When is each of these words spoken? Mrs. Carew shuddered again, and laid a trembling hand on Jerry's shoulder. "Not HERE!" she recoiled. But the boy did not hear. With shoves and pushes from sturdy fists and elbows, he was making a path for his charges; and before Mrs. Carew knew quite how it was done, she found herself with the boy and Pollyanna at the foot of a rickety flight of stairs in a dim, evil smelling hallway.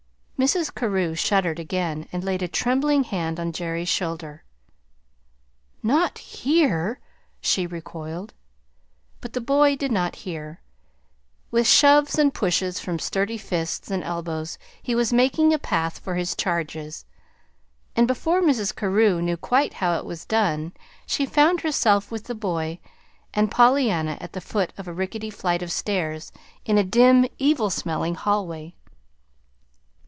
Mrs. 0.41 0.73
Carew 0.73 1.13
shuddered 1.13 1.59
again, 1.59 2.07
and 2.11 2.23
laid 2.23 2.41
a 2.41 2.47
trembling 2.47 3.03
hand 3.03 3.39
on 3.39 3.51
Jerry's 3.51 3.87
shoulder. 3.89 4.43
"Not 5.83 6.17
HERE!" 6.17 6.99
she 7.41 7.67
recoiled. 7.67 8.33
But 9.19 9.33
the 9.33 9.39
boy 9.39 9.75
did 9.75 9.91
not 9.91 10.15
hear. 10.25 10.59
With 11.51 11.67
shoves 11.67 12.17
and 12.17 12.33
pushes 12.33 12.79
from 12.79 12.97
sturdy 12.97 13.37
fists 13.37 13.91
and 13.91 14.03
elbows, 14.03 14.57
he 14.81 14.95
was 14.95 15.13
making 15.13 15.53
a 15.53 15.59
path 15.59 15.99
for 15.99 16.15
his 16.15 16.35
charges; 16.35 17.05
and 17.95 18.07
before 18.07 18.41
Mrs. 18.41 18.75
Carew 18.75 19.21
knew 19.21 19.37
quite 19.37 19.73
how 19.75 19.95
it 19.99 20.05
was 20.05 20.25
done, 20.25 20.71
she 21.05 21.27
found 21.27 21.61
herself 21.61 22.09
with 22.09 22.23
the 22.23 22.33
boy 22.33 22.79
and 23.31 23.51
Pollyanna 23.51 24.17
at 24.19 24.33
the 24.33 24.41
foot 24.41 24.73
of 24.75 24.87
a 24.87 24.91
rickety 24.93 25.29
flight 25.29 25.61
of 25.61 25.71
stairs 25.71 26.31
in 26.65 26.79
a 26.79 26.83
dim, 26.83 27.27
evil 27.37 27.69
smelling 27.69 28.15
hallway. 28.15 28.73